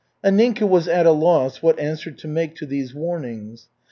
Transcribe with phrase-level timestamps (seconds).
[0.25, 3.67] Anninka was at a loss what answer to make to these warnings.